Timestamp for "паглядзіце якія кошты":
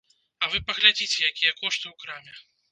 0.69-1.85